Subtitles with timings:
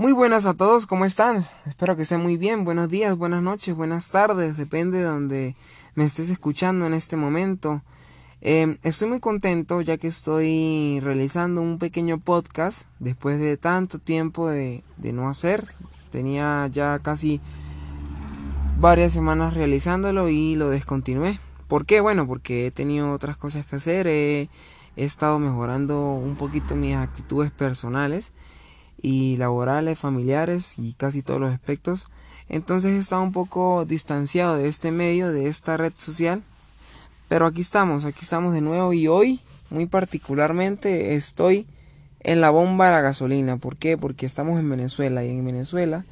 [0.00, 1.44] Muy buenas a todos, ¿cómo están?
[1.66, 2.64] Espero que estén muy bien.
[2.64, 5.54] Buenos días, buenas noches, buenas tardes, depende de donde
[5.94, 7.82] me estés escuchando en este momento.
[8.40, 14.48] Em, estoy muy contento ya que estoy realizando un pequeño podcast después de tanto tiempo
[14.48, 15.66] de, de no hacer.
[16.10, 17.42] Tenía ya casi
[18.78, 21.38] varias semanas realizándolo y lo descontinué.
[21.68, 22.00] ¿Por qué?
[22.00, 24.48] Bueno, porque he tenido otras cosas que hacer, he,
[24.96, 28.32] he estado mejorando un poquito mis actitudes personales
[29.02, 32.10] y laborales, familiares y casi todos los aspectos.
[32.48, 36.42] Entonces he estado un poco distanciado de este medio, de esta red social.
[37.28, 39.40] Pero aquí estamos, aquí estamos de nuevo y hoy
[39.70, 41.66] muy particularmente estoy
[42.20, 43.56] en la bomba de la gasolina.
[43.56, 43.96] ¿Por qué?
[43.96, 46.04] Porque estamos en Venezuela y en Venezuela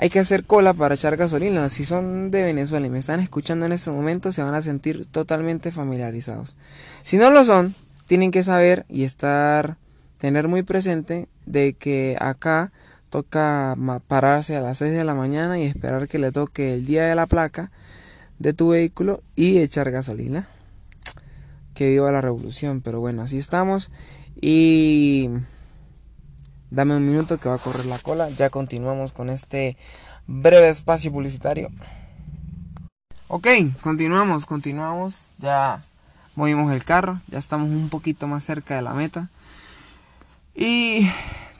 [0.00, 1.68] hay que hacer cola para echar gasolina.
[1.68, 5.04] Si son de Venezuela y me están escuchando en este momento se van a sentir
[5.04, 6.56] totalmente familiarizados.
[7.02, 7.74] Si no lo son,
[8.06, 9.76] tienen que saber y estar
[10.20, 12.72] tener muy presente de que acá
[13.08, 17.06] toca pararse a las 6 de la mañana y esperar que le toque el día
[17.06, 17.72] de la placa
[18.38, 20.46] de tu vehículo y echar gasolina.
[21.74, 23.90] Que viva la revolución, pero bueno, así estamos
[24.38, 25.30] y
[26.70, 29.78] dame un minuto que va a correr la cola, ya continuamos con este
[30.26, 31.70] breve espacio publicitario.
[33.28, 33.46] Ok,
[33.80, 35.80] continuamos, continuamos, ya
[36.36, 39.30] movimos el carro, ya estamos un poquito más cerca de la meta.
[40.54, 41.08] Y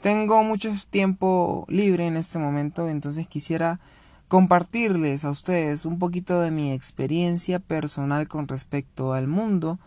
[0.01, 3.79] tengo mucho tiempo libre en este momento, entonces quisiera
[4.27, 9.77] compartirles a ustedes un poquito de mi experiencia personal con respecto al mundo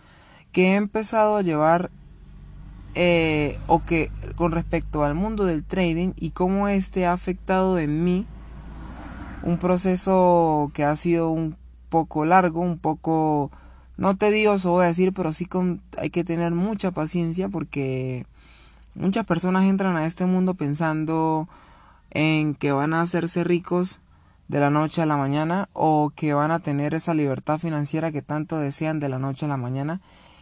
[0.53, 1.91] que he empezado a llevar
[2.95, 8.05] eh, o que con respecto al mundo del trading y cómo este ha afectado en
[8.05, 8.27] mí
[9.43, 11.57] un proceso que ha sido un
[11.89, 13.51] poco largo, un poco
[13.97, 18.27] no tedioso voy a decir, pero sí con, hay que tener mucha paciencia porque
[18.97, 21.49] Muchas personas entran a este mundo pensando
[22.11, 24.01] en que van a hacerse ricos
[24.49, 28.23] de la noche a la mañana o que van a tener esa libertad financiera que
[28.23, 30.01] tanto desean de la noche a la mañana.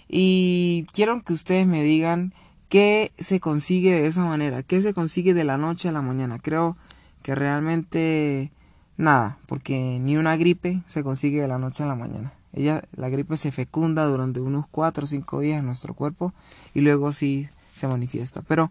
[0.09, 2.35] Y quiero que ustedes me digan
[2.69, 6.39] qué se consigue de esa manera, qué se consigue de la noche a la mañana.
[6.39, 6.77] Creo
[7.23, 8.53] que realmente
[8.99, 12.35] nada, porque ni una gripe se consigue de la noche a la mañana.
[12.53, 16.35] Ella, la gripe se fecunda durante unos 4 o 5 días en nuestro cuerpo
[16.75, 18.43] y luego sí se manifiesta.
[18.43, 18.71] Pero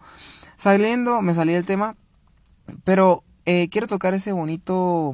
[0.56, 1.96] saliendo, me salí del tema,
[2.84, 5.14] pero eh, quiero tocar ese bonito,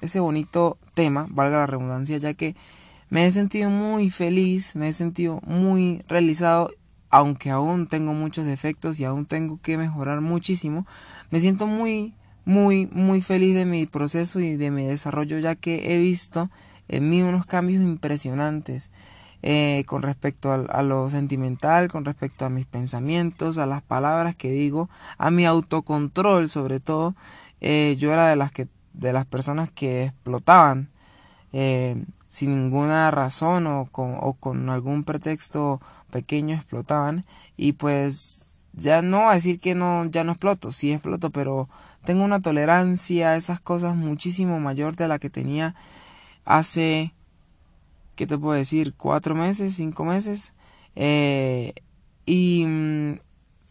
[0.00, 2.56] ese bonito tema, valga la redundancia, ya que
[3.08, 6.70] me he sentido muy feliz, me he sentido muy realizado,
[7.08, 10.86] aunque aún tengo muchos defectos y aún tengo que mejorar muchísimo,
[11.30, 12.14] me siento muy,
[12.44, 16.50] muy, muy feliz de mi proceso y de mi desarrollo, ya que he visto
[16.88, 18.90] en mí unos cambios impresionantes.
[19.48, 24.50] Eh, con respecto a, lo sentimental, con respecto a mis pensamientos, a las palabras que
[24.50, 27.14] digo, a mi autocontrol sobre todo.
[27.60, 30.90] Eh, yo era de las que de las personas que explotaban
[31.52, 35.80] eh, sin ninguna razón o con, o con algún pretexto
[36.10, 37.24] pequeño explotaban
[37.56, 41.68] y pues ya no a decir que no ya no exploto, sí exploto, pero
[42.04, 45.76] tengo una tolerancia a esas cosas muchísimo mayor de la que tenía
[46.44, 47.12] hace
[48.16, 48.94] ¿qué te puedo decir?
[48.96, 50.52] Cuatro meses, cinco meses.
[50.96, 51.74] Eh,
[52.24, 53.18] y mm,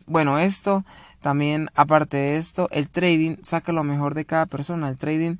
[0.07, 0.85] bueno, esto
[1.19, 4.87] también, aparte de esto, el trading saca lo mejor de cada persona.
[4.87, 5.37] El trading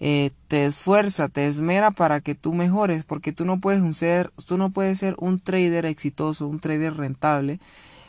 [0.00, 4.58] eh, te esfuerza, te esmera para que tú mejores, porque tú no puedes ser, tú
[4.58, 7.60] no puedes ser un trader exitoso, un trader rentable,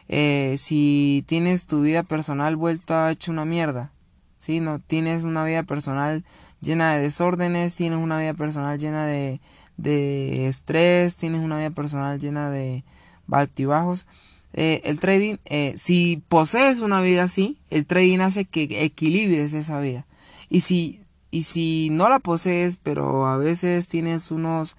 [0.08, 3.92] eh, si tienes tu vida personal vuelta hecha una mierda.
[4.40, 6.24] Si no tienes una vida personal
[6.62, 9.40] llena de desórdenes, tienes una vida personal llena de,
[9.82, 12.84] de estrés, tienes una vida personal llena de
[13.32, 14.06] altibajos.
[14.54, 19.80] Eh, el trading, eh, si posees una vida así, el trading hace que equilibres esa
[19.80, 20.06] vida.
[20.50, 21.02] Y si,
[21.32, 24.76] y si no la posees, pero a veces tienes unos,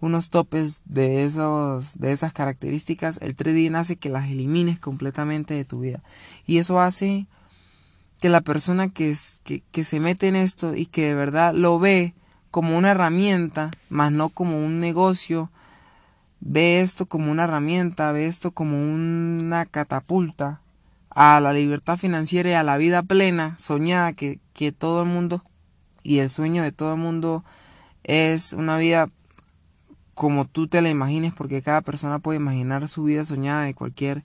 [0.00, 5.64] unos topes de, esos, de esas características, el trading hace que las elimines completamente de
[5.64, 6.02] tu vida.
[6.46, 7.26] Y eso hace
[8.20, 9.14] que la persona que,
[9.44, 12.14] que, que se mete en esto y que de verdad lo ve
[12.50, 15.50] como una herramienta, más no como un negocio.
[16.40, 20.60] Ve esto como una herramienta, ve esto como una catapulta
[21.10, 25.42] a la libertad financiera y a la vida plena, soñada, que, que todo el mundo
[26.02, 27.44] y el sueño de todo el mundo
[28.04, 29.08] es una vida
[30.14, 34.22] como tú te la imagines, porque cada persona puede imaginar su vida soñada de cualquier,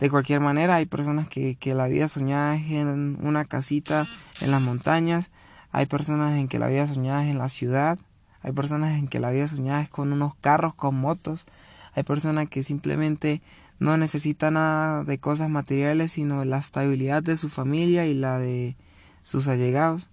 [0.00, 0.76] de cualquier manera.
[0.76, 4.06] Hay personas que, que la vida soñada es en una casita
[4.40, 5.32] en las montañas,
[5.74, 7.98] hay personas en que la vida soñada es en la ciudad.
[8.42, 11.46] Hay personas en que la vida soñada es con unos carros, con motos.
[11.94, 13.42] Hay personas que simplemente
[13.80, 18.76] no necesitan nada de cosas materiales, sino la estabilidad de su familia y la de
[19.24, 20.10] sus allegados.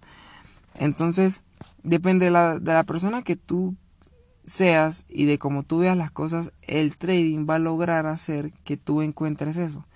[0.80, 1.42] Entonces,
[1.84, 3.76] depende de la, de la persona que tú
[4.42, 8.76] seas y de cómo tú veas las cosas, el trading va a lograr hacer que
[8.76, 9.86] tú encuentres eso.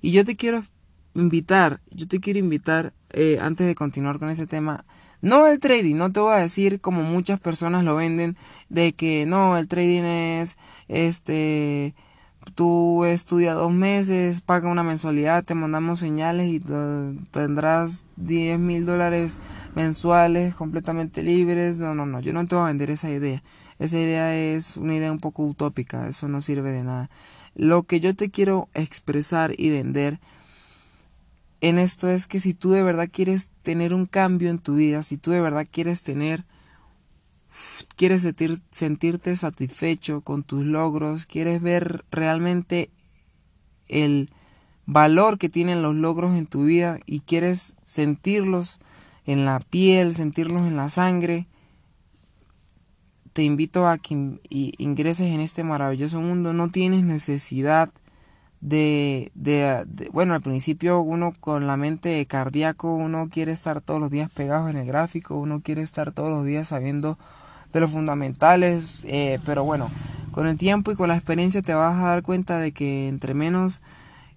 [0.00, 0.64] Y yo te quiero
[1.12, 4.86] invitar, yo te quiero invitar, eh, antes de continuar con ese tema,
[5.22, 8.36] no el trading, no te voy a decir como muchas personas lo venden,
[8.68, 10.56] de que no, el trading es,
[10.88, 11.94] este,
[12.54, 16.60] tú estudias dos meses, paga una mensualidad, te mandamos señales y
[17.30, 19.38] tendrás 10 mil dólares
[19.74, 21.78] mensuales completamente libres.
[21.78, 23.42] No, no, no, yo no te voy a vender esa idea.
[23.78, 27.10] Esa idea es una idea un poco utópica, eso no sirve de nada.
[27.54, 30.20] Lo que yo te quiero expresar y vender
[31.60, 35.02] en esto es que si tú de verdad quieres tener un cambio en tu vida,
[35.02, 36.44] si tú de verdad quieres tener,
[37.96, 38.26] quieres
[38.70, 42.90] sentirte satisfecho con tus logros, quieres ver realmente
[43.88, 44.30] el
[44.86, 48.80] valor que tienen los logros en tu vida y quieres sentirlos
[49.26, 51.46] en la piel, sentirlos en la sangre,
[53.32, 56.52] te invito a que ingreses en este maravilloso mundo.
[56.52, 57.90] No tienes necesidad
[58.60, 64.10] de, de, bueno, al principio uno con la mente cardíaco, uno quiere estar todos los
[64.10, 67.18] días pegado en el gráfico, uno quiere estar todos los días sabiendo
[67.72, 69.88] de los fundamentales, eh, pero bueno,
[70.32, 73.34] con el tiempo y con la experiencia te vas a dar cuenta de que entre
[73.34, 73.80] menos,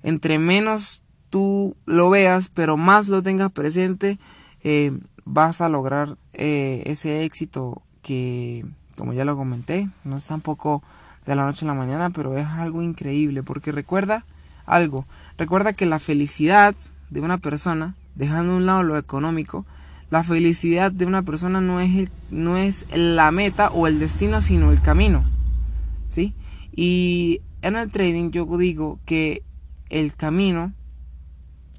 [0.04, 4.20] entre menos tú lo veas, pero más lo tengas presente,
[4.64, 8.66] eh, vas a lograr eh, ese éxito que,
[8.98, 10.84] como ya lo comenté, no es tampoco
[11.26, 14.26] de la noche a la mañana, pero es algo increíble, porque recuerda
[14.66, 15.06] algo,
[15.38, 16.76] recuerda que la felicidad
[17.10, 19.66] de una persona, dejando a un lado lo económico,
[20.10, 24.72] la felicidad de una persona no es, no es la meta o el destino, sino
[24.72, 25.24] el camino.
[26.08, 26.36] ¿Sí?
[26.76, 29.42] Y en el trading yo digo que
[29.90, 30.72] el camino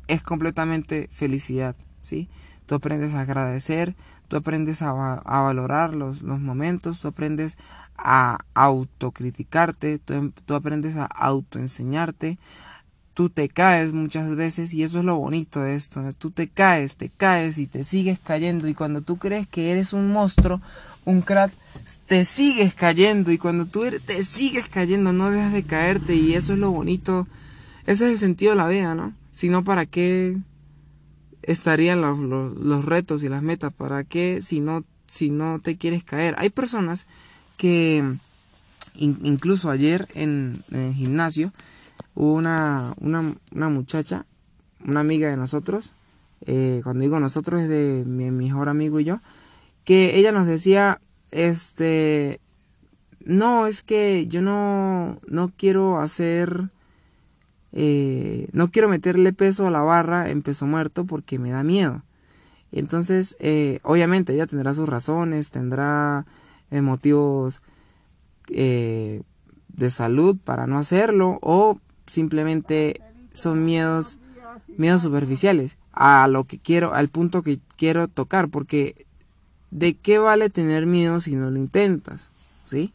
[0.09, 1.77] es completamente felicidad.
[2.01, 2.29] ¿Sí?
[2.67, 3.95] Tú aprendes a agradecer,
[4.29, 7.59] tú aprendes a, a valorar los, los momentos, tú aprendes
[7.97, 12.39] a autocriticarte, tú, tú aprendes a autoenseñarte,
[13.15, 16.97] tú te caes muchas veces y eso es lo bonito de esto, tú te caes,
[16.97, 20.61] te caes y te sigues cayendo y cuando tú crees que eres un monstruo,
[21.05, 21.53] un crack,
[22.07, 26.35] te sigues cayendo y cuando tú eres, te sigues cayendo, no dejas de caerte y
[26.35, 27.29] eso es lo bonito,
[27.87, 29.13] ese es el sentido de la vida, ¿no?
[29.33, 30.37] Si no, ¿para qué
[31.47, 33.73] estarían los, los, retos y las metas?
[33.73, 36.35] ¿Para qué si no, si no te quieres caer?
[36.39, 37.07] Hay personas
[37.57, 38.05] que
[38.97, 41.53] incluso ayer en, el gimnasio
[42.15, 44.25] hubo una, una, muchacha,
[44.85, 45.93] una amiga de nosotros,
[46.47, 49.21] eh, cuando digo nosotros es de mi mejor amigo y yo,
[49.85, 51.01] que ella nos decía,
[51.31, 52.41] este,
[53.25, 56.71] no, es que yo no, no quiero hacer,
[57.77, 62.03] eh, no quiero meterle peso a la barra en peso muerto porque me da miedo.
[62.73, 66.25] Entonces, eh, obviamente ella tendrá sus razones, tendrá
[66.71, 67.63] motivos
[68.51, 69.23] eh,
[69.69, 73.01] de salud para no hacerlo o simplemente
[73.33, 74.19] son miedos
[74.77, 79.07] miedos superficiales a lo que quiero al punto que quiero tocar porque
[79.71, 82.31] de qué vale tener miedo si no lo intentas
[82.65, 82.93] sí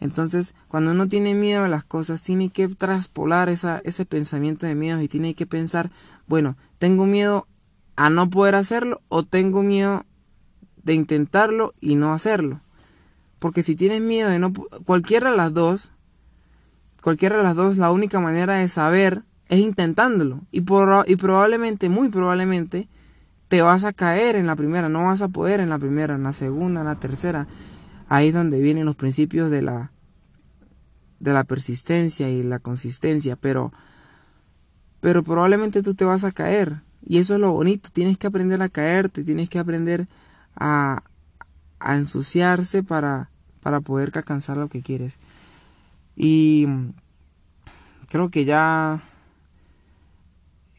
[0.00, 4.74] entonces cuando uno tiene miedo a las cosas tiene que traspolar esa, ese pensamiento de
[4.74, 5.90] miedo y tiene que pensar
[6.26, 7.46] bueno tengo miedo
[7.96, 10.04] a no poder hacerlo o tengo miedo
[10.82, 12.60] de intentarlo y no hacerlo
[13.40, 14.52] porque si tienes miedo de no...
[14.84, 15.90] Cualquiera de las dos,
[17.02, 20.42] cualquiera de las dos, la única manera de saber es intentándolo.
[20.52, 22.86] Y, por, y probablemente, muy probablemente,
[23.48, 24.90] te vas a caer en la primera.
[24.90, 27.48] No vas a poder en la primera, en la segunda, en la tercera.
[28.10, 29.92] Ahí es donde vienen los principios de la,
[31.20, 33.36] de la persistencia y la consistencia.
[33.36, 33.72] Pero,
[35.00, 36.82] pero probablemente tú te vas a caer.
[37.06, 37.88] Y eso es lo bonito.
[37.92, 39.22] Tienes que aprender a caerte.
[39.22, 40.08] Tienes que aprender
[40.56, 41.04] a,
[41.78, 45.20] a ensuciarse para, para poder alcanzar lo que quieres.
[46.16, 46.66] Y
[48.08, 49.04] creo que ya,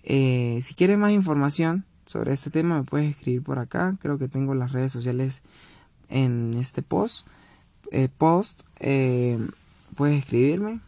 [0.04, 3.96] eh, si quieres más información sobre este tema, me puedes escribir por acá.
[4.02, 5.44] Creo que tengo las redes sociales
[6.12, 7.26] en este post.
[7.92, 9.40] Eh, post eh,
[9.96, 10.80] puedes escribirme.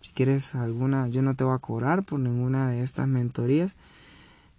[0.00, 3.76] Si quieres alguna, yo no te voy a cobrar por ninguna de estas mentorías.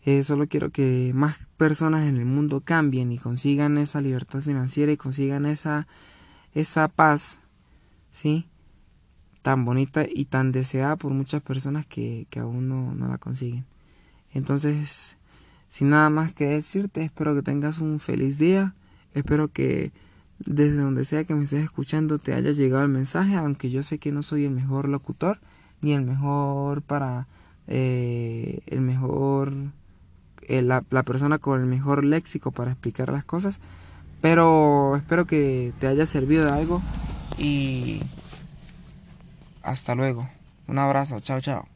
[0.03, 4.91] Eh, solo quiero que más personas en el mundo cambien y consigan esa libertad financiera
[4.91, 5.87] y consigan esa,
[6.53, 7.39] esa paz,
[8.09, 8.47] ¿sí?
[9.43, 13.65] Tan bonita y tan deseada por muchas personas que, aún no, no la consiguen.
[14.33, 15.17] Entonces,
[15.69, 18.73] sin nada más que decirte, espero que tengas un feliz día.
[19.13, 19.91] Espero que
[20.39, 23.99] desde donde sea que me estés escuchando te haya llegado el mensaje, aunque yo sé
[23.99, 25.37] que no soy el mejor locutor
[25.81, 27.27] ni el mejor para
[27.67, 29.53] eh, el mejor
[30.43, 33.59] eh, la, la, persona con el mejor léxico para explicar las cosas,
[34.21, 36.81] pero espero que te haya servido de algo
[37.37, 38.01] y
[39.63, 40.27] hasta luego.
[40.67, 41.70] Un abrazo, chao chao.